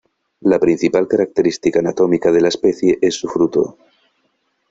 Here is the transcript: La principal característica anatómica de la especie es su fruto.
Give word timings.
La 0.39 0.57
principal 0.57 1.07
característica 1.07 1.77
anatómica 1.77 2.31
de 2.31 2.41
la 2.41 2.47
especie 2.47 2.97
es 3.03 3.13
su 3.19 3.29
fruto. 3.29 3.77